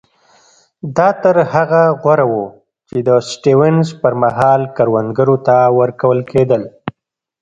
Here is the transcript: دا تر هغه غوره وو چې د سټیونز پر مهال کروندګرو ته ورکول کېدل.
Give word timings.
دا 0.97 1.09
تر 1.21 1.35
هغه 1.53 1.83
غوره 2.01 2.25
وو 2.31 2.45
چې 2.89 2.97
د 3.07 3.09
سټیونز 3.29 3.87
پر 4.01 4.13
مهال 4.23 4.61
کروندګرو 4.77 5.35
ته 5.47 5.55
ورکول 5.79 6.19
کېدل. 6.31 6.61